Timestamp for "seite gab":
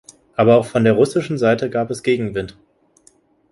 1.37-1.91